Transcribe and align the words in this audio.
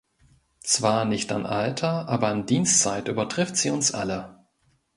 Zwar 0.61 1.05
nicht 1.05 1.31
an 1.31 1.45
Alter, 1.45 2.09
aber 2.09 2.29
an 2.29 2.47
Dienstzeit 2.47 3.07
übertrifft 3.07 3.55
sie 3.55 3.69
uns 3.69 3.91
alle. 3.93 4.35